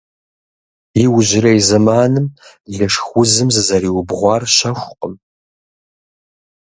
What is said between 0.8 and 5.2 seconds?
Иужьрей зэманым лышх узым зэрызиубгъуар щэхукъым.